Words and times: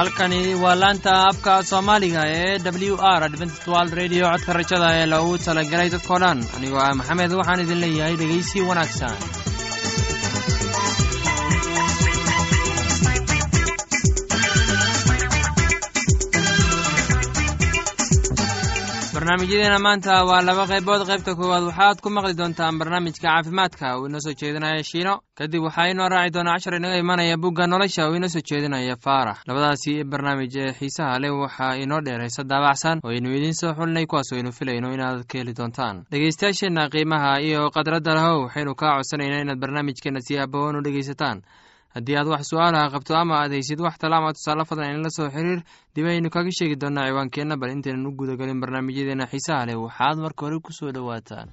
halkani 0.00 0.54
waa 0.62 0.74
laanta 0.82 1.12
afka 1.30 1.54
soomaaliga 1.70 2.22
ee 2.36 2.58
w 2.90 2.96
r 3.18 3.22
adventstwald 3.28 3.92
radio. 4.00 4.24
Codka 4.32 4.52
rajada 4.58 4.88
ee 5.00 5.06
loogu 5.12 5.34
talagalay 5.46 5.88
dadkoo 5.94 6.18
dhan. 6.24 6.38
Anigoo 6.56 6.80
ah 6.86 6.94
maxamed 7.00 7.32
waxaan 7.40 7.62
idin 7.64 7.80
leeyahay 7.84 8.16
dhegaysi 8.20 8.58
wanaagsan 8.70 9.14
barnaamijyadeena 19.30 19.78
maanta 19.78 20.24
waa 20.26 20.42
laba 20.42 20.66
qaybood 20.66 21.02
qaybta 21.06 21.34
koowaad 21.38 21.62
waxaad 21.70 22.00
ku 22.02 22.10
maqli 22.10 22.34
doontaan 22.34 22.78
barnaamijka 22.78 23.22
caafimaadka. 23.22 23.98
Uu 23.98 24.06
inoo 24.06 24.20
soo 24.20 24.34
jeedinaya 24.34 24.82
shiino. 24.82 25.20
Kadib 25.38 25.62
waxaa 25.62 25.86
inoo 25.92 26.08
raaci 26.08 26.34
doona 26.34 26.54
cashar 26.54 26.74
inaga 26.74 26.98
imanaya 26.98 27.36
bugga 27.38 27.66
nolosha. 27.66 28.08
Uu 28.10 28.14
inoo 28.18 28.28
soo 28.28 28.42
jeedinaya 28.42 28.96
faarax 29.04 29.38
labadaasi 29.46 30.02
barnaamij 30.04 30.56
ee 30.58 30.72
xiisaha 30.78 31.18
leh 31.22 31.30
waxaa 31.30 31.74
inoo 31.78 32.00
dheer 32.02 32.26
daabacsan 32.50 32.98
oo 33.04 33.10
aynu 33.10 33.30
idiin 33.36 33.54
soo 33.54 33.72
xulinay 33.74 34.06
kuwaas 34.06 34.32
aynu 34.32 34.50
filayno 34.52 34.90
inaad 34.94 35.22
ka 35.30 35.38
heli 35.38 35.54
doontaan. 35.54 36.02
Dhegeystayaasheenna 36.10 36.90
qiimaha 36.90 37.38
iyo 37.40 37.70
khadradda 37.70 38.14
lahow 38.14 38.42
waxaynu 38.44 38.74
kaa 38.74 38.96
codsanaynaa 38.98 39.42
inaad 39.44 39.60
barnaamijkeena 39.62 40.20
si 40.26 40.36
haboon 40.36 40.76
u 40.76 40.82
dhegeysataan 40.82 41.38
haddii 41.94 42.16
aad 42.20 42.28
wax 42.32 42.42
su'aalaha 42.50 42.90
qabto 42.94 43.12
ama 43.22 43.34
aad 43.42 43.52
haysid 43.56 43.80
wax 43.86 43.98
tala 43.98 44.16
ama 44.20 44.32
tusaale 44.36 44.64
fadlan 44.70 44.94
inla 44.96 45.10
soo 45.16 45.28
xiriir 45.34 45.60
dib 45.94 46.06
aynu 46.06 46.30
kaga 46.30 46.50
sheegi 46.58 46.76
doonaa 46.82 47.06
ciwaankeenna 47.08 47.56
bal 47.60 47.70
intaynan 47.76 48.06
u 48.06 48.12
gudagelin 48.18 48.60
barnaamijyadeena 48.62 49.26
xiisaha 49.32 49.66
leh. 49.66 49.76
Waxaad 49.84 50.16
marka 50.24 50.40
hore 50.46 50.58
ku 50.64 50.72
soo 50.72 50.92
dhowaataan. 50.96 51.48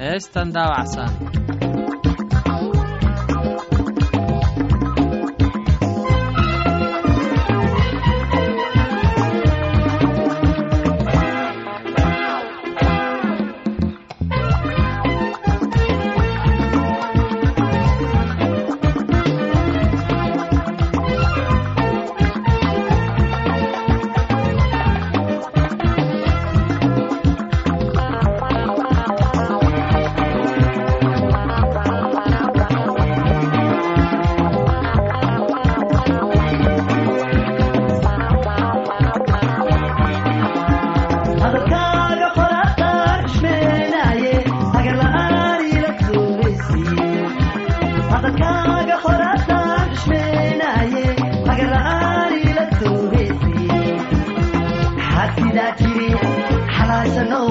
Heestan 0.00 0.48
daawacsan 0.56 1.10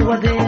wadeen 0.08 0.43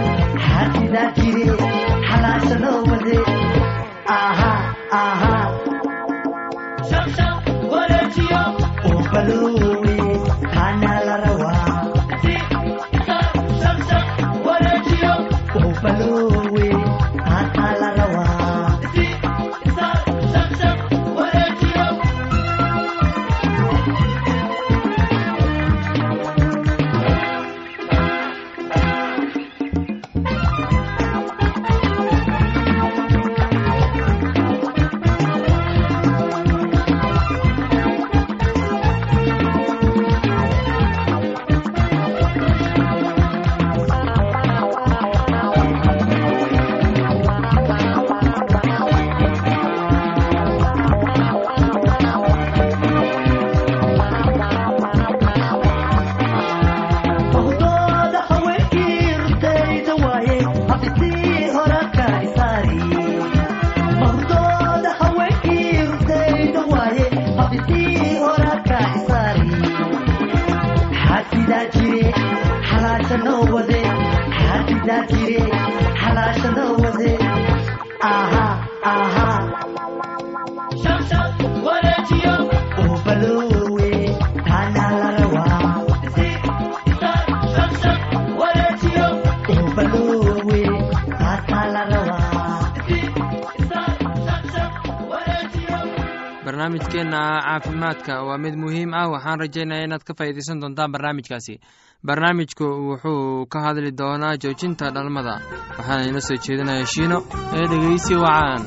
barnaamijkeenna 96.46 97.20
caafimaadka 97.46 98.24
waa 98.28 98.38
mid 98.38 98.56
muhiim 98.64 98.94
ah 98.94 99.08
waxaan 99.14 99.40
rajaynaya 99.40 99.84
inaad 99.88 100.04
ka 100.08 100.14
faa'iidaysan 100.18 100.62
doontaan 100.62 100.92
barnaamijkaasi. 100.92 101.60
Barnaamijku 102.06 102.66
wuxuu 102.90 103.46
ka 103.54 103.60
hadli 103.66 103.92
doonaa 104.02 104.38
joojinta 104.44 104.92
dhalmada 104.96 105.36
waxaana 105.78 106.04
ina 106.10 106.22
soo 106.28 106.38
jeedinaya 106.46 106.86
shiino 106.94 107.18
ee 107.58 107.66
dhegeysi 107.72 108.16
wacaan 108.24 108.62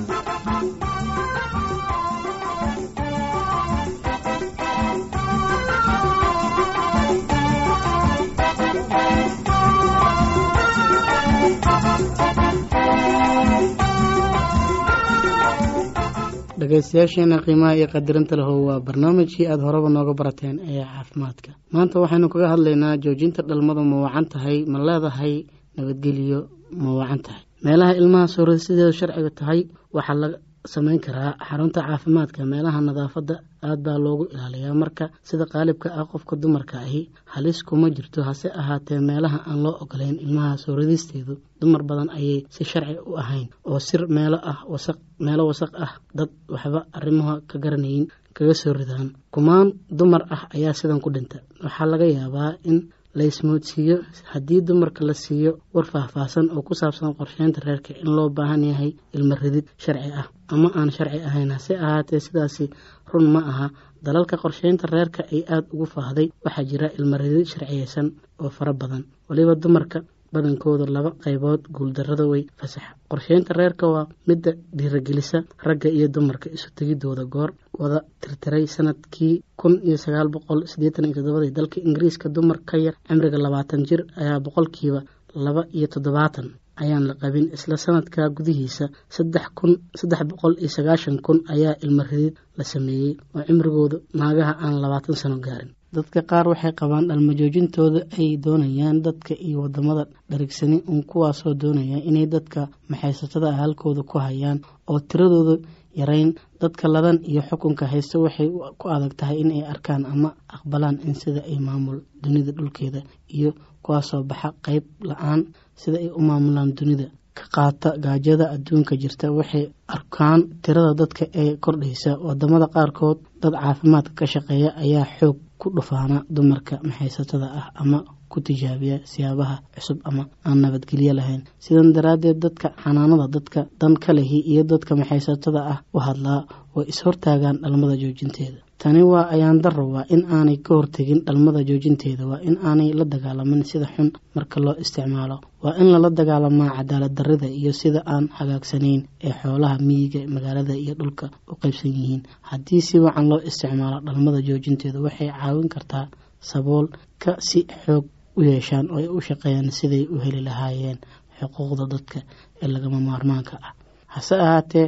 dhegeystayaasheena 16.61 17.37
qiimaha 17.45 17.75
iyo 17.79 17.87
qadirinta 17.95 18.35
lahow 18.41 18.59
waa 18.69 18.81
barnaamijkii 18.87 19.47
aada 19.53 19.63
horeba 19.69 19.89
nooga 19.97 20.15
barateen 20.21 20.57
ee 20.73 20.83
caafimaadka. 20.93 21.51
Maanta 21.75 21.97
waxaynu 22.03 22.29
kaga 22.33 22.49
hadlaynaa 22.53 22.97
joojinta 23.05 23.41
dhalmadu 23.49 23.83
ma 23.91 23.97
wacan 24.07 24.27
tahay 24.33 24.59
ma 24.73 24.79
leedahay 24.89 25.35
nabadgelyo 25.77 26.41
ma 26.83 26.91
wacan 27.01 27.21
tahay. 27.27 27.43
Meelaha 27.65 27.93
ilmaha 28.01 28.27
soorada 28.35 28.59
sideedu 28.67 28.93
sharciga 29.01 29.31
tahay 29.41 29.61
waxaa 29.97 30.15
la 30.23 30.29
samayn 30.73 30.99
karaa 31.07 31.31
xarunta 31.49 31.81
caafimaadka 31.89 32.41
meelaha 32.53 32.79
nadaafadda 32.89 33.35
aad 33.63 33.81
baa 33.87 33.99
loogu 34.05 34.25
ilaaliyaa. 34.33 34.75
Marka 34.83 35.05
sida 35.29 35.45
qaalibka 35.53 35.89
ah 36.01 36.05
qofka 36.13 36.35
dumarka 36.43 36.77
ahi 36.87 37.01
halis 37.35 37.59
kuma 37.69 37.87
jirto 37.97 38.21
hase 38.29 38.49
ahaatee 38.61 39.01
meelaha 39.09 39.39
aan 39.51 39.59
loo 39.65 39.75
ogolayn 39.83 40.17
ilmaha 40.25 40.57
sooradisteedu 40.65 41.35
dumar 41.61 41.83
badan 41.89 42.11
ayay 42.19 42.39
si 42.55 42.63
sharci 42.71 42.95
u 43.11 43.13
ahayn 43.23 43.47
oo 43.71 43.79
sir 43.89 44.01
meelo 44.17 44.39
ah 44.51 44.59
wasaq 44.73 44.99
meelo 45.27 45.43
wasaq 45.51 45.73
ah 45.85 45.93
dad 46.19 46.31
waxba 46.55 46.81
arrimaha 46.99 47.35
ka 47.51 47.57
garanayin 47.65 48.07
kaga 48.37 48.55
soo 48.55 48.73
ridaan. 48.79 49.09
Kumaan 49.35 49.69
dumar 49.99 50.23
ah 50.35 50.43
ayaa 50.57 50.75
sidan 50.81 51.01
ku 51.05 51.11
dhinta. 51.15 51.39
Waxaa 51.65 51.87
laga 51.93 52.07
yaabaa 52.17 52.51
in 52.71 52.79
laysmoodsiiyo 53.21 53.97
haddii 54.33 54.61
dumarka 54.69 55.05
la 55.09 55.15
siiyo 55.25 55.53
war 55.75 55.87
faahfaahsan 55.93 56.47
oo 56.57 56.63
ku 56.69 56.75
saabsan 56.81 57.15
qorsheynta 57.19 57.61
reerka 57.67 57.93
in 58.03 58.09
loo 58.17 58.29
baahan 58.39 58.65
yahay 58.71 58.91
ilmo 59.17 59.35
ridid 59.43 59.67
sharci 59.85 60.11
ah 60.21 60.27
ama 60.55 60.69
aan 60.79 60.91
sharci 60.97 61.19
ahayn 61.29 61.51
hase 61.57 61.75
ahaatee 61.85 62.21
sidaasi 62.27 62.65
run 63.13 63.27
ma 63.35 63.41
aha. 63.53 63.67
Dalalka 64.07 64.37
qorsheynta 64.43 64.87
reerka 64.95 65.23
ay 65.33 65.41
aada 65.55 65.67
ugu 65.75 65.87
faahday 65.95 66.27
waxaa 66.45 66.65
jira 66.71 66.89
ilmo 66.99 67.17
ridid 67.23 67.47
sharciyeysan 67.53 68.07
oo 68.43 68.51
fara 68.57 68.73
badan. 68.81 69.03
Waliba 69.29 69.55
dumarka 69.65 69.99
badankooda 70.33 70.85
laba 70.97 71.11
qaybood 71.25 71.63
guuldarrada 71.77 72.25
way 72.33 72.43
fasaxa 72.61 72.91
qorsheynta 73.11 73.51
reerka 73.61 73.87
waa 73.95 74.05
midda 74.29 74.51
dhiiragelisa 74.79 75.39
ragga 75.67 75.89
iyo 75.97 76.07
dumarka 76.15 76.49
isu 76.57 76.69
tegidooda 76.79 77.25
goor. 77.35 77.51
Wada 77.81 77.99
tirtiray 78.23 78.65
sannadkii 78.75 79.35
kun 79.61 79.75
iyo 79.89 79.97
sagaal 80.05 80.29
boqol 80.35 80.61
siddeetan 80.71 81.05
iyo 81.09 81.15
toddobadii 81.19 81.53
dalka 81.59 81.79
ingiriiska 81.89 82.27
dumar 82.37 82.59
ka 82.69 82.77
yar 82.85 82.95
cimriga 83.09 83.39
labaatan 83.45 83.81
jir 83.89 84.01
ayaa 84.21 84.39
boqolkiiba 84.47 85.01
laba 85.45 85.63
iyo 85.77 85.87
toddobaatan 85.95 86.47
ayaan 86.83 87.05
la 87.09 87.15
qabin. 87.23 87.47
Isla 87.57 87.77
sanadka 87.85 88.21
gudihiisa 88.37 88.85
saddex 89.17 89.47
kun 89.59 89.73
saddex 90.01 90.21
boqol 90.31 90.55
iyo 90.63 90.71
sagaashan 90.77 91.17
kun 91.27 91.39
ayaa 91.55 91.75
ilmo 91.85 92.03
ridid 92.11 92.35
la 92.59 92.65
sameeyey 92.73 93.13
oo 93.37 93.43
cimrigooda 93.49 93.97
naagaha 94.21 94.53
aan 94.65 94.75
labaatan 94.83 95.17
sano 95.23 95.37
gaarin 95.47 95.71
dadka 95.95 96.21
qaar 96.31 96.47
waxay 96.53 96.73
qabaan 96.81 97.09
dhalmajoojintooda 97.09 98.01
ay 98.19 98.29
doonayaan 98.45 98.99
dadka 99.07 99.35
iyo 99.47 99.59
waddamada 99.65 100.05
dharigsani 100.31 100.77
uun 100.89 101.03
kuwaasoo 101.11 101.55
doonaya 101.63 101.99
inay 102.09 102.27
dadka 102.35 102.61
maxaysatada 102.91 103.49
ah 103.53 103.59
halkooda 103.63 104.03
ku 104.11 104.19
hayaan 104.27 104.59
oo 104.91 104.99
tiradooda 105.09 105.55
yarayn 106.01 106.31
dadka 106.61 106.85
ladan 106.95 107.19
iyo 107.31 107.41
xukunka 107.49 107.85
haysta 107.93 108.17
waxay 108.25 108.49
ku 108.81 108.85
adag 108.95 109.13
tahay 109.19 109.37
in 109.43 109.51
arkaan 109.73 110.05
ama 110.13 110.31
aqbalaan 110.57 110.97
in 111.07 111.15
sida 111.15 111.41
ay 111.51 111.59
maamul 111.67 111.99
dunida 112.23 112.53
dhulkeeda 112.53 113.01
iyo 113.37 113.51
kuwaasoo 113.85 114.23
baxa 114.31 114.49
qeyb 114.67 114.85
la'aan 115.09 115.41
sida 115.81 115.97
ay 116.05 116.11
u 116.19 116.21
maamulaan 116.29 116.73
dunida. 116.79 117.07
Ka 117.39 117.45
qaata 117.55 117.91
gaajada 118.05 118.45
adduunka 118.55 118.95
jirta 119.03 119.27
waxay 119.39 119.65
arkaan 119.97 120.41
tirada 120.63 120.93
dadka 121.01 121.25
ee 121.43 121.57
kordhaysa. 121.65 122.11
Wadamada 122.27 122.67
qaarkood 122.75 123.19
dad 123.43 123.55
caafimaadka 123.63 124.13
ka 124.19 124.27
shaqeeya 124.33 124.71
ayaa 124.85 125.07
xoog 125.19 125.37
ku 125.61 125.67
dhufaana 125.77 126.19
dumarka 126.37 126.75
maxaysatada 126.89 127.47
ah 127.61 127.67
ama 127.83 127.99
ku 128.33 128.39
tijaabiya 128.47 128.97
siyaabaha 129.13 129.57
cusub 129.75 129.99
ama 130.09 130.23
aan 130.49 130.59
nabadgelyo 130.65 131.13
lahayn. 131.19 131.43
Sidan 131.65 131.89
daraaddeed 131.97 132.39
dadka 132.45 132.69
xanaanada 132.83 133.27
dadka 133.37 133.61
dan 133.81 133.95
ka 134.05 134.11
lehi 134.19 134.39
iyo 134.53 134.63
dadka 134.73 134.93
maxaysatada 135.01 135.61
ah 135.73 135.79
u 135.97 135.99
hadlaa 136.07 136.41
way 136.75 136.85
is-hortaagaan 136.93 137.57
dhalmada 137.63 137.97
joojinteeda 138.03 138.61
tani 138.83 139.03
waa 139.13 139.27
ayaan 139.35 139.59
darro 139.65 139.85
waa 139.95 140.05
in 140.15 140.23
aanay 140.37 140.59
ka 140.67 140.73
hortegin 140.79 141.21
dhalmada 141.27 141.61
joojinteeda 141.69 142.25
waa 142.31 142.41
in 142.49 142.57
aanay 142.69 142.91
la 142.99 143.05
dagaalamin 143.15 143.63
sida 143.71 143.87
xun 143.95 144.09
marka 144.35 144.59
loo 144.65 144.75
isticmaalo. 144.83 145.37
Waa 145.65 145.75
in 145.81 145.89
lala 145.93 146.11
dagaalamaa 146.19 146.71
cadaalad 146.77 147.15
darrida 147.19 147.47
iyo 147.61 147.73
sida 147.81 148.01
aan 148.13 148.25
hagaagsanayn 148.39 149.01
ee 149.27 149.33
xoolaha 149.41 149.77
miyiga 149.89 150.21
magaalada 150.35 150.75
iyo 150.85 150.95
dhulka 151.01 151.27
u 151.51 151.55
qaybsan 151.63 151.91
yihiin. 151.99 152.23
Haddii 152.51 152.81
si 152.89 152.97
wacan 153.05 153.27
loo 153.31 153.41
isticmaalo 153.49 153.99
dhalmada 154.07 154.41
joojinteeda 154.49 154.99
waxay 155.07 155.29
caawin 155.39 155.69
kartaa 155.75 156.05
sabool 156.51 156.87
ka 157.23 157.33
si 157.49 157.61
xoog 157.83 158.05
u 158.39 158.41
yeeshaan 158.49 158.87
oo 158.95 158.99
ay 159.03 159.09
u 159.09 159.19
shaqeeyaan 159.27 159.71
siday 159.79 160.05
u 160.15 160.23
heli 160.25 160.41
lahaayeen 160.49 160.99
xuquuqda 161.39 161.85
dadka 161.93 162.19
ee 162.63 162.69
lagama 162.75 162.99
maarmaanka 163.09 163.55
ah. 163.67 163.73
Hase 164.15 164.35
ahaatee 164.45 164.87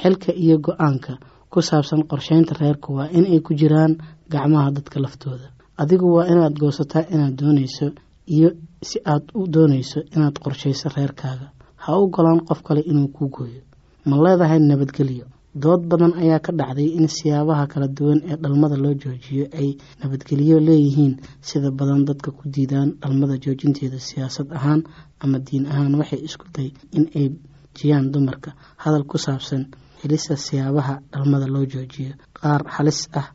xilka 0.00 0.30
iyo 0.44 0.56
go'aanka 0.66 1.12
ku 1.52 1.58
saabsan 1.68 2.02
qorsheynta 2.10 2.52
reerku 2.60 2.88
waa 2.98 3.08
in 3.18 3.24
ay 3.34 3.40
ku 3.46 3.52
jiraan 3.60 3.92
gacmaha 4.32 4.70
dadka 4.76 5.00
laftooda. 5.04 5.48
Adigu 5.82 6.06
waa 6.16 6.26
inaad 6.32 6.54
goosataa 6.62 7.04
inaad 7.14 7.34
doonayso 7.40 7.86
iyo 8.34 8.48
si 8.88 8.98
aad 9.12 9.24
u 9.34 9.46
doonayso 9.54 10.00
inaad 10.14 10.36
qorshayso 10.44 10.86
reerkaaga. 10.96 11.46
Ha 11.84 11.90
u 12.02 12.08
golaan 12.14 12.40
qof 12.48 12.60
kale 12.66 12.80
inuu 12.90 13.08
kuu 13.16 13.28
gooyo. 13.36 13.62
Ma 14.08 14.16
leedahay 14.24 14.58
nabadgelyo. 14.60 15.26
Dood 15.62 15.82
badan 15.90 16.12
ayaa 16.22 16.38
ka 16.46 16.52
dhacday 16.52 16.88
in 16.98 17.06
siyaabaha 17.08 17.64
kala 17.72 17.86
duwan 17.88 18.20
ee 18.30 18.36
dhalmada 18.42 18.76
loo 18.76 18.94
joojiyo 19.02 19.44
ay 19.60 19.68
nabadgelyo 20.02 20.56
leeyihiin. 20.68 21.14
Sida 21.48 21.70
badan 21.70 22.04
dadka 22.08 22.30
ku 22.30 22.42
diidaan 22.54 22.88
dhalmada 23.02 23.34
joojinteeda 23.44 23.98
siyaasad 24.08 24.48
ahaan 24.58 24.80
ama 25.24 25.38
diin 25.46 25.64
ahaan 25.66 25.94
waxay 26.00 26.20
isku 26.28 26.46
day 26.56 26.68
in 26.96 27.04
ay 27.18 27.26
jiyaan 27.78 28.06
dumarka. 28.12 28.50
Hadal 28.82 29.04
ku 29.10 29.16
saabsan 29.18 29.62
helista 30.02 30.34
siyaabaha 30.46 30.94
dhalmada 31.12 31.46
loo 31.54 31.64
joojiyo 31.72 32.12
qaar 32.40 32.60
halis 32.76 33.00
ah 33.20 33.28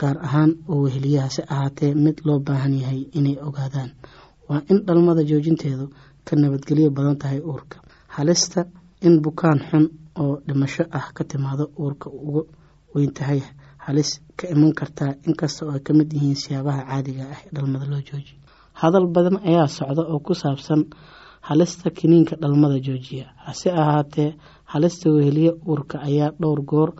gaar 0.00 0.16
ahaan 0.26 0.50
oo 0.72 0.78
weheliyaha 0.84 1.28
si 1.36 1.42
ahaatee 1.54 1.92
mid 2.04 2.16
loo 2.28 2.38
baahan 2.46 2.74
yahay 2.82 3.00
inay 3.18 3.36
ogaadaan. 3.48 3.90
Waa 4.48 4.60
in 4.70 4.78
dhalmada 4.86 5.22
joojinteedu 5.30 5.86
ka 6.26 6.32
nabadgelyo 6.42 6.88
badan 6.96 7.16
tahay 7.22 7.40
uurka. 7.50 7.76
Halista 8.16 8.60
in 9.06 9.14
bukaan 9.24 9.58
xun 9.68 9.84
oo 10.22 10.34
dhimasho 10.46 10.84
ah 10.98 11.06
ka 11.16 11.22
timaado 11.30 11.64
uurka 11.82 12.08
uga 12.28 12.42
weyn 12.94 13.12
tahay 13.18 13.40
halis 13.86 14.10
ka 14.38 14.44
iman 14.54 14.72
kartaa 14.78 15.12
inkasta 15.28 15.60
oo 15.66 15.72
ay 15.76 15.80
ka 15.86 15.92
mid 15.98 16.10
yihiin 16.16 16.36
siyaabaha 16.44 16.80
caadiga 16.90 17.22
ah 17.34 17.38
ee 17.44 17.50
dhalmada 17.54 17.86
loo 17.92 18.02
joojiyo. 18.08 18.38
Hadal 18.80 19.06
badan 19.14 19.36
ayaa 19.48 19.68
socda 19.76 20.02
oo 20.12 20.18
ku 20.26 20.32
saabsan 20.42 20.80
halista 21.48 21.90
kiniinka 21.98 22.34
dhalmada 22.42 22.78
joojiya 22.86 23.26
hase 23.46 23.68
ahaatee 23.82 24.28
halista 24.72 25.06
weheliye 25.16 25.50
uurka 25.70 25.96
ayaa 26.08 26.30
dhowr 26.40 26.60
goor 26.70 26.90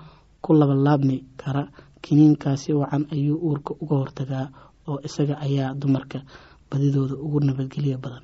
ku 0.45 0.51
labalaabmi 0.61 1.17
kara. 1.43 1.65
Kiniinkaasi 2.05 2.71
wacan 2.81 3.05
ayuu 3.15 3.39
uurka 3.49 3.73
uga 3.83 3.97
hortagaa 4.03 4.47
oo 4.89 4.99
isaga 5.09 5.35
ayaa 5.47 5.75
dumarka 5.81 6.19
badidooda 6.71 7.15
ugu 7.25 7.39
nabadgelyo 7.41 7.99
badan. 8.05 8.23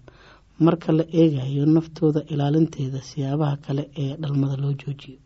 Marka 0.65 0.93
la 0.99 1.05
eegayo 1.21 1.65
naftooda 1.67 2.21
ilaalinteeda 2.33 3.01
siyaabaha 3.11 3.57
kale 3.65 3.83
ee 4.03 4.15
dhalmada 4.23 4.57
loo 4.63 4.73
joojiyo 4.83 5.19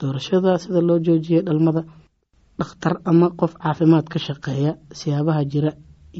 doorashada 0.00 0.58
sida 0.62 0.80
loo 0.88 0.98
joojiya 1.06 1.40
dhalmada 1.46 1.82
dhakhtar 2.58 2.94
ama 3.10 3.26
qof 3.40 3.52
caafimaad 3.62 4.06
ka 4.12 4.18
shaqeeya 4.26 4.72
siyaabaha 5.00 5.42
jira 5.52 5.72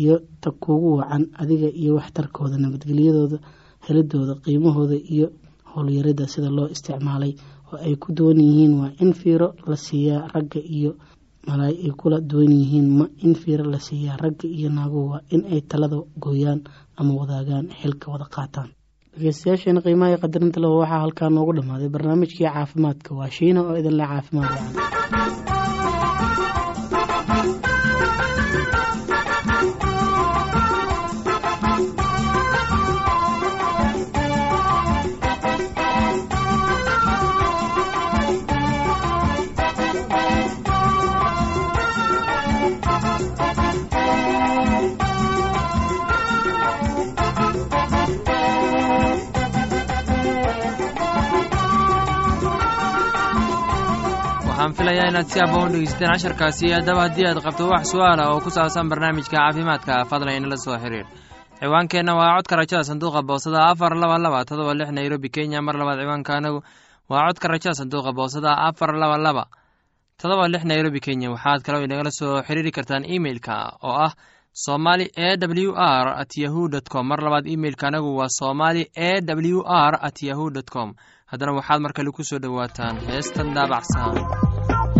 iyo 0.02 0.16
ta 0.42 0.50
kuugu 0.50 0.90
wacan 0.98 1.24
adiga 1.42 1.68
iyo 1.82 1.92
waxtarkooda 1.98 2.56
nabadgelyadooda 2.64 3.38
helidooda 3.86 4.34
qiimahooda 4.44 4.96
iyo 5.14 5.26
howlyarida 5.72 6.24
sida 6.32 6.50
loo 6.56 6.68
isticmaalay 6.74 7.32
oo 7.72 7.78
ay 7.86 7.94
ku 8.02 8.08
duwan 8.16 8.40
yihiin 8.46 8.74
waa 8.80 8.90
in 9.02 9.12
fiiro 9.20 9.48
la 9.70 9.76
siiyaa 9.86 10.28
ragga 10.34 10.60
iyo 10.78 10.90
malaay 11.48 11.74
ay 11.84 11.92
kula 12.00 12.18
duwan 12.30 12.52
yihiin. 12.60 12.86
Ma 12.98 13.06
in 13.24 13.34
fiiro 13.42 13.64
la 13.72 13.78
siiyaa 13.86 14.16
ragga 14.22 14.46
iyo 14.58 14.68
naaguhu 14.76 15.06
waa 15.12 15.20
in 15.34 15.42
ay 15.52 15.60
talada 15.70 15.98
gooyaan 16.24 16.60
ama 17.00 17.12
wadaagaan 17.20 17.66
xilka 17.80 18.06
wada 18.12 18.24
qaataan. 18.34 18.70
Dhegeystayaasheena 19.16 19.80
qiimaha 19.84 20.10
iyo 20.12 20.18
qadarinta 20.24 20.58
leh 20.62 20.70
waxaa 20.80 21.00
halkaa 21.04 21.30
noogu 21.34 21.52
dhammaaday. 21.56 21.88
Barnaamijkii 21.94 22.46
caafimaadka 22.48 23.10
waa 23.18 23.30
shiina 23.36 23.60
oo 23.68 23.76
idin 23.80 23.96
leh 24.00 24.08
caafimaad 24.12 24.50
wacan 24.56 25.33
waxaan 54.64 54.76
filayaa 54.78 55.08
inaad 55.10 55.28
si 55.32 55.40
abba 55.44 55.58
u 55.64 55.68
dhegeysateen 55.72 56.10
casharkaasi 56.12 56.66
haddaba 56.76 57.00
haddii 57.04 57.26
aad 57.28 57.40
qabto 57.44 57.64
wax 57.72 57.84
su'aala 57.92 58.24
oo 58.32 58.40
ku 58.40 58.50
saabsan 58.50 58.88
barnaamijka 58.88 59.36
caafimaadka 59.36 59.94
fadlan 60.10 60.36
inala 60.38 60.56
soo 60.56 60.76
xiriir. 60.82 61.06
Ciwaankeenna 61.60 62.12
waa 62.16 62.36
codka 62.36 62.56
rajada 62.56 62.84
sanduuqa 62.88 63.20
boosada 63.28 63.60
afar 63.70 63.92
laba 64.02 64.16
laba 64.24 64.44
todoba 64.48 64.72
lix 64.74 64.88
nairobi 64.98 65.28
kenya. 65.28 65.60
Mar 65.62 65.76
labaad 65.76 66.00
ciwaanka 66.00 66.32
anagu 66.38 66.60
waa 67.10 67.26
codka 67.28 67.48
rajada 67.48 67.74
sanduuqa 67.80 68.12
boosada 68.18 68.50
afar 68.68 68.90
laba 69.02 69.16
laba 69.26 69.44
todoba 70.20 70.48
lix 70.48 70.64
nairobi 70.64 71.00
kenya. 71.00 71.28
Waxaad 71.34 71.60
kaloo 71.66 71.84
inagala 71.84 72.10
soo 72.10 72.40
xiriiri 72.46 72.72
kartaan 72.72 73.04
emeilka 73.04 73.76
oo 73.84 73.96
ah 74.06 74.12
somali 74.64 75.06
e 75.16 75.36
w 75.36 75.72
r 75.76 76.08
at 76.22 76.32
yahu 76.40 76.68
dt 76.72 76.88
com. 76.88 77.04
Mar 77.08 77.20
labaad 77.20 77.46
imeilka 77.46 77.88
anagu 77.88 78.16
waa 78.16 78.32
somali 78.40 78.88
e 78.96 79.20
w 79.20 79.60
r 79.60 79.94
at 80.08 80.22
yahu 80.22 80.50
dt 80.56 80.70
com. 80.72 80.94
Haddana 81.30 81.52
waxaad 81.58 81.80
mar 81.82 81.92
kale 81.96 82.10
ku 82.12 82.22
soo 82.22 82.38
dhowaataan 82.38 82.96
heestan 83.08 83.54
daabacsan 83.56 84.53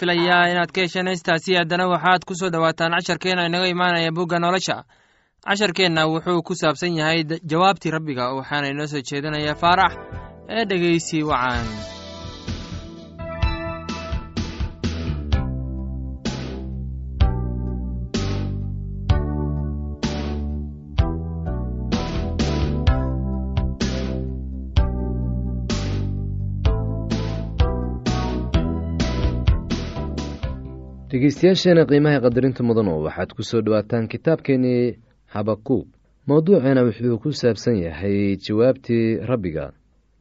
filayaa 0.00 0.48
inaad 0.52 0.70
ka 0.74 0.80
hesheen 0.84 1.08
heystaasi 1.10 1.54
haddana 1.58 1.86
waxaad 1.92 2.22
ku 2.28 2.34
soo 2.40 2.50
dhowaataan 2.50 2.92
casharkeenna 2.96 3.46
inaga 3.46 3.66
imaanaya 3.74 4.10
bugga 4.12 4.38
nolosha. 4.38 4.76
Casharkeenna 5.46 6.02
wuxuu 6.12 6.42
ku 6.42 6.54
saabsan 6.54 6.96
yahay 6.98 7.24
jawaabtii 7.50 7.90
rabbiga 7.96 8.24
waxaana 8.38 8.68
inoo 8.72 8.86
soo 8.92 9.00
jeedinaya 9.08 9.54
faarax 9.62 9.92
ee 10.48 10.64
dhegaysi 10.70 11.22
wacan 11.30 11.66
dhegeystayaasheena 31.20 31.84
qiimaha 31.88 32.20
qadarinta 32.24 32.60
mudanu 32.68 32.92
waxaad 33.04 33.30
ku 33.36 33.42
soo 33.42 33.60
dhowaataan 33.64 34.08
kitaabkeenii 34.12 34.96
habakuub 35.34 35.86
mowduuceena 36.28 36.82
wuxuu 36.84 37.16
ku 37.22 37.32
saabsan 37.32 37.76
yahay 37.80 38.36
jawaabtii 38.36 39.24
rabbiga. 39.30 39.72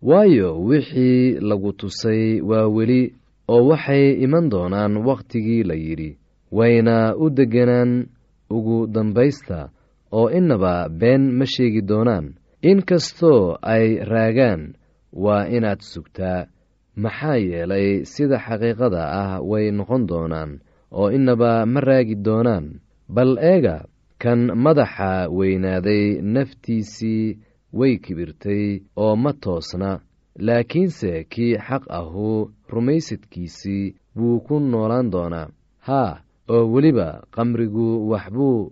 Waayo 0.02 0.56
wixii 0.64 1.40
lagu 1.50 1.74
tusay 1.74 2.40
waa 2.42 2.68
weli 2.68 3.14
oo 3.48 3.68
waxay 3.68 4.24
iman 4.24 4.50
doonaan 4.50 4.98
wakhtigii 5.08 5.64
la 5.64 5.76
yidhi 5.76 6.18
wayna 6.52 7.16
u 7.18 7.30
deganaan 7.30 8.08
ugu 8.50 8.88
dambaysta 8.88 9.70
oo 10.12 10.30
innaba 10.32 10.90
been 10.90 11.32
ma 11.38 11.46
sheegi 11.46 11.82
doonaan. 11.82 12.34
In 12.62 12.82
kastoo 12.88 13.58
ay 13.62 14.00
raagaan 14.00 14.74
waa 15.14 15.44
inaad 15.48 15.80
sugtaa. 15.82 16.48
Maxaa 16.96 17.36
yeelay 17.38 18.06
sida 18.06 18.38
xaqiiqada 18.40 19.02
ah 19.22 19.42
way 19.44 19.72
noqon 19.72 20.08
doonaan 20.08 20.60
oo 20.92 21.12
innaba 21.12 21.66
ma 21.66 21.80
raagi 21.80 22.16
doonaan. 22.16 22.80
Bal 23.10 23.38
eega 23.42 23.86
kan 24.22 24.40
madaxa 24.64 25.30
weynaaday 25.30 26.22
naftiisii 26.34 27.38
way 27.74 27.98
kibirtay 27.98 28.82
oo 28.96 29.16
ma 29.16 29.32
toosna. 29.34 30.00
Laakiinse 30.40 31.24
kii 31.32 31.56
xaq 31.68 31.84
ahu 31.90 32.52
rumaysadkiisii 32.74 33.94
wuu 34.16 34.40
ku 34.40 34.60
noolaan 34.60 35.12
doonaa. 35.12 35.48
Haa 35.88 36.22
oo 36.50 36.66
weliba 36.74 37.08
qamrigu 37.36 38.10
waxbuu 38.10 38.72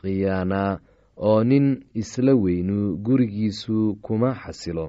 khiyaanaa 0.00 0.78
oo 1.16 1.44
nin 1.44 1.66
isla 1.94 2.32
weynu 2.34 2.96
gurigiisu 3.06 3.96
kuma 4.02 4.34
xasilo. 4.34 4.86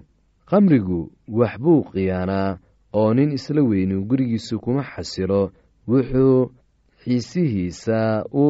Qamrigu 0.49 1.11
waxbuu 1.39 1.83
khiyaanaa 1.83 2.57
oo 2.93 3.13
nin 3.13 3.31
isla 3.37 3.61
weynu 3.63 4.05
gurigiisu 4.09 4.59
kuma 4.59 4.83
xasilo 4.83 5.51
wuxuu 5.87 6.51
xiisihiisa 7.01 8.23
u 8.43 8.45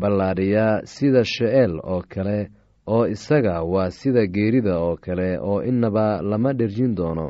ballaadhiyaa 0.00 0.80
sida 0.84 1.22
she'eel 1.24 1.72
oo 1.92 2.02
kale 2.12 2.38
oo 2.86 3.04
isaga 3.14 3.54
waa 3.72 3.90
sida 3.90 4.22
geerida 4.34 4.74
oo 4.78 4.96
kale 5.04 5.38
oo 5.50 5.62
innaba 5.70 6.22
lama 6.22 6.52
dherjin 6.58 6.94
doono. 6.98 7.26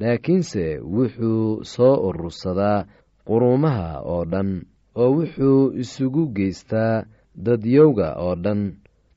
Laakiinse 0.00 0.64
wuxuu 0.94 1.64
soo 1.72 1.94
urursadaa 2.08 2.84
quruumaha 3.26 3.88
oo 4.12 4.24
dhan 4.32 4.50
oo 5.00 5.10
wuxuu 5.16 5.72
isugu 5.82 6.22
geystaa 6.36 7.04
dadyowga 7.44 8.08
oo 8.26 8.34
dhan 8.44 8.60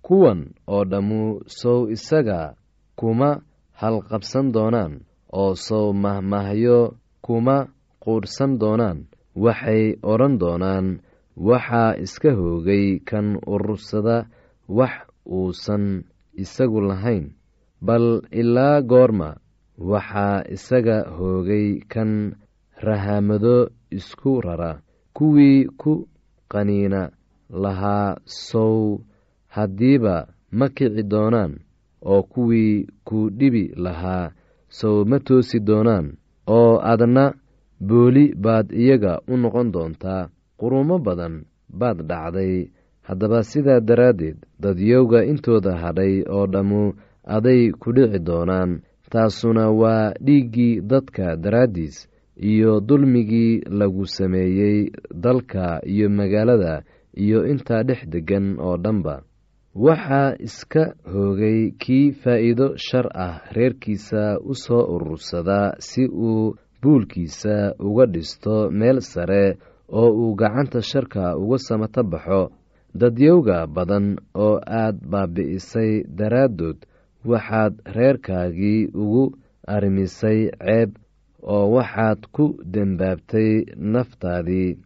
kuwan 0.06 0.40
oo 0.68 0.84
dhammu 0.92 1.22
sow 1.60 1.90
isaga 1.96 2.40
kuma 3.00 3.30
halqabsan 3.80 4.52
doonaan 4.56 4.94
oo 5.42 5.56
sow 5.56 5.94
mahmahyo 6.04 6.80
kuma 7.26 7.58
quudhsan 8.04 8.52
doonaan 8.62 8.98
waxay 9.36 9.84
odhan 10.12 10.38
doonaan 10.42 10.88
waxaa 11.48 11.98
iska 12.06 12.32
hoogay 12.40 13.00
kan 13.10 13.28
urursada 13.54 14.18
wax 14.68 14.94
uusan 15.26 16.04
isagu 16.44 16.82
lahayn. 16.90 17.26
Bal 17.82 18.22
ilaa 18.32 18.82
goorma 18.82 19.30
waxaa 19.78 20.46
isaga 20.56 20.98
hoogay 21.18 21.68
kan 21.92 22.12
rahamado 22.86 23.70
isku 23.92 24.42
rara 24.42 24.82
kuwii 25.18 25.66
ku 25.82 26.08
qaniina 26.52 27.02
lahaa 27.64 28.18
sow 28.26 29.00
haddiiba 29.56 30.16
ma 30.58 30.68
kici 30.76 31.04
doonaan 31.12 31.52
oo 32.12 32.22
kuwii 32.34 32.88
ku 33.08 33.30
dhibi 33.40 33.64
lahaa 33.86 34.32
sow 34.70 35.06
ma 35.10 35.18
toosi 35.28 35.60
doonaan 35.68 36.06
oo 36.58 36.74
adna 36.92 37.26
booli 37.88 38.26
baad 38.44 38.68
iyaga 38.82 39.14
u 39.32 39.38
noqon 39.38 39.72
doontaa 39.74 40.30
quruumo 40.60 40.98
badan 41.06 41.36
baad 41.80 41.98
dhacday. 42.10 42.56
Haddaba 43.08 43.40
sidaa 43.44 43.80
daraaddeed 43.88 44.38
dadyowga 44.64 45.20
intooda 45.32 45.74
hadhay 45.84 46.14
oo 46.36 46.46
dhammu 46.54 46.84
aday 47.36 47.62
ku 47.82 47.92
dhici 47.96 48.20
doonaan. 48.28 48.72
Taasuna 49.12 49.66
waa 49.82 50.14
dhiiggii 50.26 50.82
dadka 50.92 51.36
daraaddiis 51.44 52.08
iyo 52.52 52.80
dulmigii 52.88 53.62
lagu 53.80 54.06
sameeyey 54.08 54.80
dalka 55.24 55.66
iyo 55.94 56.08
magaalada 56.10 56.74
iyo 57.24 57.40
intaa 57.52 57.84
dhex 57.84 58.02
deggan 58.14 58.56
oo 58.60 58.78
dhanba. 58.84 59.16
Waxaa 59.76 60.36
iska 60.40 60.84
hoogay 61.14 61.72
kii 61.82 62.12
faa'iido 62.22 62.68
shar 62.78 63.08
ah 63.26 63.36
reerkiisa 63.56 64.40
u 64.52 64.54
soo 64.56 64.84
urursadaa 64.96 65.76
si 65.80 66.06
uu 66.08 66.56
buulkiisa 66.84 67.56
uga 67.88 68.06
dhisto 68.14 68.56
meel 68.80 69.00
sare 69.02 69.58
oo 70.00 70.10
uu 70.22 70.36
gacanta 70.36 70.82
sharka 70.82 71.38
uga 71.38 71.58
samato 71.68 72.04
baxo. 72.12 72.42
Dadyowga 73.00 73.58
badan 73.76 74.08
oo 74.46 74.60
aad 74.82 74.98
baabi'isay 75.12 75.92
daraaddood 76.18 76.78
waxaad 77.30 77.74
reerkaagii 77.96 78.82
ugu 79.02 79.24
arrimisay 79.74 80.40
ceeb 80.64 80.90
oo 81.54 81.66
waxaad 81.76 82.20
ku 82.36 82.46
dembaabtay 82.74 83.52
naftaadii. 83.94 84.78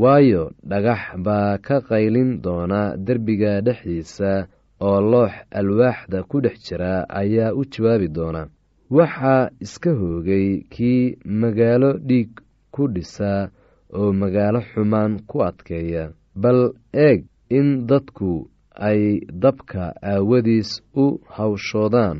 Waayo 0.00 0.42
dhagax 0.70 1.02
baa 1.24 1.58
ka 1.66 1.76
qaylin 1.88 2.30
doona 2.44 2.80
derbiga 3.06 3.60
dhexdiisa 3.66 4.32
oo 4.80 5.00
loox 5.12 5.32
alwaaxda 5.58 6.18
ku 6.30 6.36
dhex 6.44 6.56
jira 6.66 6.92
ayaa 7.20 7.52
u 7.60 7.62
jawaabi 7.72 8.08
doona 8.16 8.42
waxaa 8.90 9.50
iska 9.60 9.90
hoogay 10.00 10.46
kii 10.74 11.16
magaalo 11.24 11.90
dhiig 12.08 12.30
ku 12.74 12.82
dhisa 12.94 13.50
oo 13.98 14.12
magaalo 14.12 14.60
xumaan 14.70 15.12
ku 15.30 15.36
adkeeya. 15.48 16.04
Bal 16.42 16.60
eeg 16.92 17.24
in 17.58 17.86
dadku 17.86 18.50
ay 18.88 19.20
dabka 19.42 19.94
aawadiis 20.02 20.70
u 21.02 21.06
hawshoodaan 21.36 22.18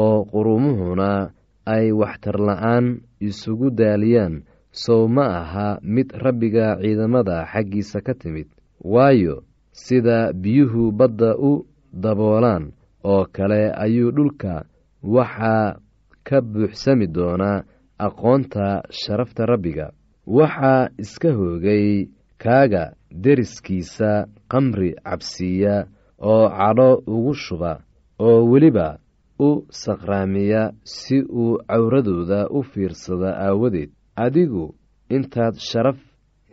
oo 0.00 0.24
qurumuhuna 0.32 1.30
ay 1.74 1.86
waxtarla'aan 2.00 2.86
isugu 3.20 3.70
daaliyaan. 3.70 4.42
Sow 4.74 5.06
ma 5.08 5.26
aha 5.40 5.78
mid 5.82 6.08
rabbiga 6.24 6.78
ciidamada 6.82 7.46
xaggiisa 7.52 7.98
ka 8.06 8.14
timid. 8.14 8.48
Waayo 8.82 9.42
sida 9.72 10.32
biyuhu 10.32 10.90
badda 10.92 11.30
u 11.38 11.66
daboolaan 12.02 12.72
oo 13.04 13.22
kale 13.32 13.70
ayuu 13.84 14.10
dhulka 14.16 14.66
waxaa 15.02 15.78
ka 16.28 16.40
buuxsami 16.40 17.06
doonaa 17.16 17.64
aqoonta 18.06 18.82
sharafta 19.00 19.46
rabbiga. 19.46 19.86
Waxaa 20.26 20.88
iska 21.02 21.30
hoogay 21.38 22.08
kaaga 22.42 22.84
deriskiisa 23.24 24.10
qamri 24.50 24.90
cabsiiya 25.04 25.86
oo 26.32 26.48
cadho 26.58 26.90
ugu 27.06 27.34
shuba 27.34 27.72
oo 28.18 28.38
weliba 28.50 28.98
u 29.38 29.66
saqraamiya 29.82 30.62
si 30.84 31.16
uu 31.22 31.58
cawradooda 31.68 32.48
u 32.50 32.62
fiirsada 32.62 33.30
aawadeed. 33.46 33.90
Adigu 34.16 34.74
intaad 35.10 35.54
sharaf 35.68 35.98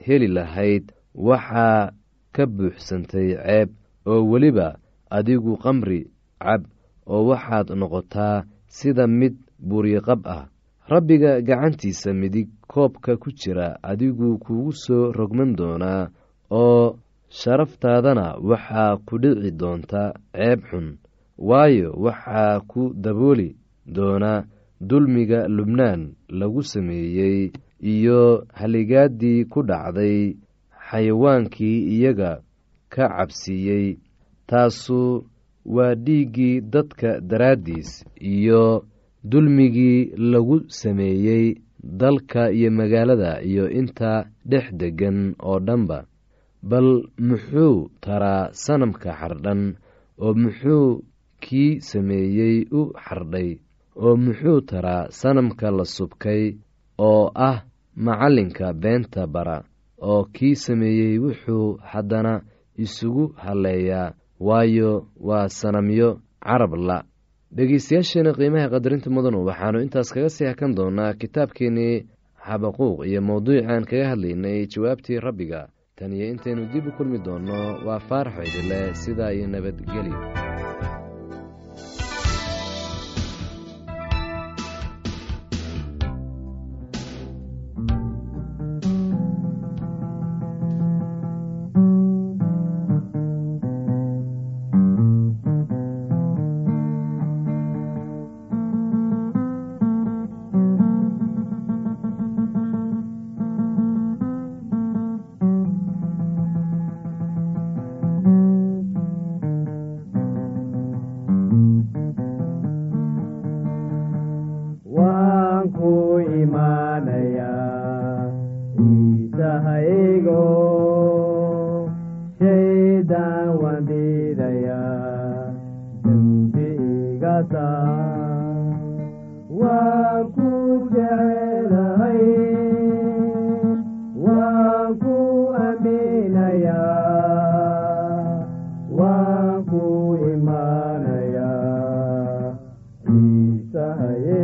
heli 0.05 0.27
lahayd 0.27 0.85
waxaa 1.15 1.91
ka 2.35 2.43
buuxsantay 2.45 3.29
ceeb 3.37 3.69
oo 4.11 4.21
weliba 4.31 4.67
adigu 5.17 5.57
qamri 5.63 6.01
cab 6.43 6.61
oo 7.07 7.25
waxaad 7.29 7.67
noqotaa 7.79 8.43
sida 8.67 9.07
mid 9.07 9.35
buuriqab 9.67 10.21
ah. 10.27 10.45
Rabbiga 10.91 11.41
gacantiisa 11.41 12.13
midig 12.13 12.49
koobka 12.67 13.17
ku 13.17 13.29
jira 13.31 13.77
adigu 13.83 14.37
kugu 14.43 14.71
soo 14.73 15.11
rogman 15.11 15.55
doonaa 15.55 16.09
oo 16.51 16.97
sharaftaadana 17.29 18.25
waxaa 18.49 18.97
ku 19.07 19.17
dhici 19.23 19.51
doonta 19.51 20.13
ceeb 20.35 20.59
xun. 20.69 20.87
Waayo 21.37 21.89
waxaa 22.05 22.59
ku 22.67 22.81
dabooli 23.03 23.55
doona 23.95 24.43
dulmiga 24.89 25.47
lubnaan 25.47 26.01
lagu 26.29 26.61
sameeyey 26.63 27.51
iyo 27.93 28.45
haligaaddii 28.59 29.45
ku 29.51 29.59
dhacday 29.69 30.35
xayawaankii 30.89 31.77
iyaga 31.95 32.31
ka 32.89 33.05
cabsiiyey. 33.17 33.97
Taasu 34.47 35.25
waa 35.65 35.95
dhiiggii 35.95 36.61
dadka 36.61 37.21
daraaddiis 37.21 38.05
iyo 38.19 38.85
dulmigii 39.23 40.13
lagu 40.17 40.61
sameeyey 40.67 41.55
dalka 41.83 42.51
iyo 42.51 42.71
magaalada 42.71 43.41
iyo 43.41 43.69
inta 43.69 44.25
dhex 44.45 44.71
deggan 44.73 45.35
oo 45.43 45.59
dhanba. 45.59 46.05
Bal 46.63 47.09
muxuu 47.17 47.89
taraa 48.01 48.49
sanamka 48.53 49.11
xardhan 49.19 49.75
oo 50.21 50.33
muxuu 50.33 51.03
kii 51.41 51.79
sameeyey 51.81 52.65
u 52.71 52.93
xardhay 53.05 53.49
oo 53.95 54.15
muxuu 54.15 54.61
taraa 54.61 55.09
sanamka 55.09 55.71
la 55.71 55.85
subkay 55.85 56.43
oo 56.97 57.31
ah 57.35 57.65
macallinka 57.95 58.73
beenta 58.73 59.27
bara 59.27 59.63
oo 60.01 60.23
kii 60.33 60.55
sameeyey 60.55 61.17
wuxuu 61.23 61.77
haddana 61.91 62.41
isugu 62.77 63.33
halleeyaa 63.43 64.13
waayo 64.39 65.07
waa 65.27 65.49
sanamyo 65.49 66.09
carab 66.45 66.73
la 66.75 66.97
dhegeystayaasheena 67.55 68.31
qiimaha 68.37 68.67
qadarinta 68.73 69.09
mudanu 69.15 69.39
waxaannu 69.47 69.79
intaas 69.85 70.09
kaga 70.15 70.29
sii 70.35 70.47
hakan 70.51 70.71
doonaa 70.77 71.13
kitaabkeenii 71.21 71.95
xabaquuq 72.47 73.03
iyo 73.09 73.21
mowduucaan 73.29 73.83
kaga 73.89 74.05
hadlaynay 74.11 74.59
jawaabtii 74.73 75.19
rabbiga. 75.25 75.67
Tan 75.97 76.13
iyo 76.15 76.25
intaynu 76.33 76.71
dib 76.73 76.87
u 76.87 76.91
kulmi 76.97 77.19
doonno 77.25 77.59
waa 77.85 77.99
faarax 77.99 78.47
idile 78.47 78.95
sidaa 78.95 79.31
iyo 79.35 79.47
nabadgelyo 79.47 80.17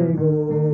ciisahaygo 0.07 0.29
waan 0.49 0.66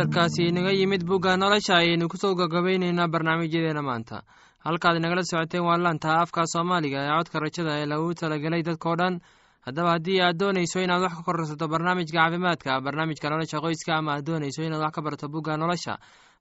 casharkaasi 0.00 0.48
inaga 0.48 0.72
yimid 0.72 1.04
bugga 1.04 1.36
nolosha 1.36 1.76
ayaynu 1.76 2.08
ku 2.08 2.16
soo 2.16 2.34
gagabayneynaa 2.34 3.08
barnaamijyadeena 3.12 3.82
maanta 3.84 4.22
halkaad 4.64 4.96
inagala 4.96 5.22
socoteen 5.22 5.60
waa 5.64 5.76
laanta 5.76 6.20
afka 6.24 6.46
soomaaliga 6.48 7.04
ee 7.04 7.12
codka 7.18 7.40
rajada 7.40 7.72
ee 7.80 7.86
lagu 7.86 8.14
talagelay 8.14 8.62
dadkao 8.62 8.96
dhan. 8.96 9.20
Haddaba 9.60 9.90
haddii 10.00 10.20
aad 10.24 10.36
doonayso 10.40 10.80
inaad 10.80 11.02
wax 11.04 11.12
ka 11.16 11.22
korsato 11.22 11.68
barnaamijka 11.68 12.16
caafimaadka 12.16 12.80
barnaamijka 12.80 13.28
nolosha 13.30 13.60
qoyska 13.60 13.92
ama 14.00 14.16
aad 14.16 14.24
doonayso 14.24 14.62
inaad 14.64 14.80
wax 14.80 14.92
ka 14.96 15.02
barato 15.02 15.28
bugga 15.28 15.56
nolosha 15.60 15.98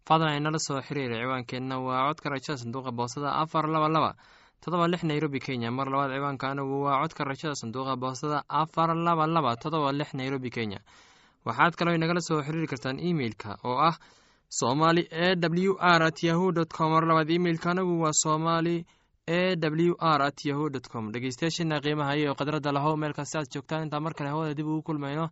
fadlan 0.07 0.37
inala 0.39 0.59
soo 0.59 0.79
xiriira 0.79 1.19
ciwaankeenna 1.19 1.75
waa 1.83 2.07
codka 2.07 2.29
rajada 2.31 2.57
sanduuqa 2.63 2.91
boostada 2.95 3.35
afar 3.43 3.67
laba 3.67 3.89
laba. 3.89 4.15
Todoba 4.63 4.87
lix 4.87 5.03
nairobi 5.03 5.39
kenya. 5.39 5.71
Mar 5.71 5.87
labaad 5.91 6.11
ciwaanka 6.15 6.55
waa 6.63 7.01
codka 7.03 7.23
rajada 7.27 7.55
sanduuqa 7.55 7.95
boostada 7.99 8.43
afar 8.47 8.95
laba 8.95 9.27
laba. 9.27 9.55
Todoba 9.55 9.91
lix 9.91 10.13
nairobi 10.13 10.49
kenya 10.49 10.79
waxaad 11.45 11.73
kaloo 11.79 11.95
inagala 11.97 12.21
soo 12.27 12.41
xiriiri 12.45 12.67
kartaan 12.71 12.97
emeilka 13.09 13.49
oo 13.69 13.77
ah 13.89 13.95
somali 14.59 15.03
e 15.11 15.27
w 15.69 15.73
r 15.79 16.01
at 16.09 16.19
yahu 16.23 16.51
dt 16.57 16.71
com. 16.77 16.91
Mar 16.93 17.03
labaad 17.09 17.29
imeilka 17.37 17.71
anagu 17.71 17.93
waa 18.03 18.13
somali 18.23 18.75
e 19.27 19.55
w 19.55 19.93
r 19.99 20.21
at 20.29 20.39
yahu 20.49 20.69
dt 20.73 20.85
com. 20.91 21.11
Dhegeystayaasheena 21.13 21.81
qiimaha 21.83 22.13
iyo 22.17 22.33
khadradda 22.39 22.71
lahow 22.77 22.95
meel 22.97 23.13
kasta 23.13 23.39
aad 23.39 23.49
joogtaan. 23.53 23.83
Intaan 23.85 24.03
mar 24.03 24.13
kale 24.17 24.29
hawada 24.29 24.53
dib 24.57 24.67
ugu 24.67 24.81
kulmayno 24.87 25.29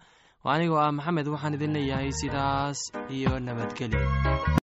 anigoo 0.53 0.79
ah 0.85 0.91
maxamed 0.97 1.27
waxaan 1.33 1.53
idin 1.57 1.73
leeyahay 1.75 2.11
sidaas 2.21 2.79
iyo 3.17 3.39
nabadgelyo 3.39 4.66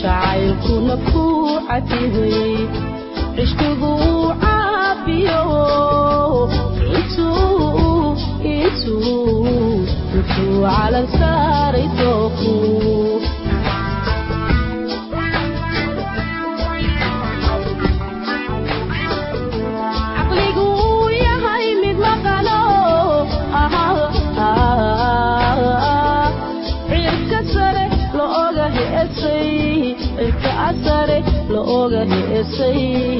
jacaylkuna 0.00 0.94
ku 1.10 1.24
cadibay 1.68 2.56
cishqigu 3.36 4.02
caafiyo 4.42 5.42
intuu 10.18 10.62
calan 10.66 11.06
saaray 11.18 11.86
dooku 11.98 12.54
caqligu 20.16 20.64
uu 20.88 21.06
yahay 21.24 21.66
mid 21.82 21.96
maqano 22.04 22.58
cirka 26.88 27.38
sare 30.84 31.18
la 31.52 31.60
oga 31.80 32.02
heesay 32.12 33.19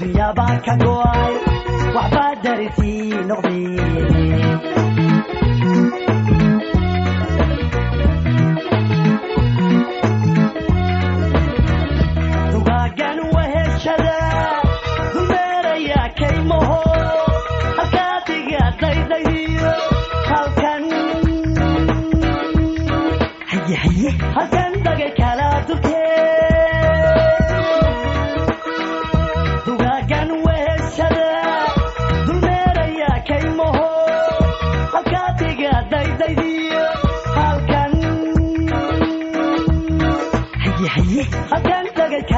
adduunyaabaan 0.00 0.58
ka 0.64 0.74
go'ay 0.82 1.32
waxbaa 1.94 2.32
darisii 2.44 3.20
noqdeen 3.28 4.56
tugaagan 12.52 13.18
waheshada 13.34 14.16
dumeerayaa 15.14 16.08
kaymaho 16.20 16.78
halkaadiga 17.78 18.62
daydaydiyo 18.82 19.72
halkan. 20.30 20.82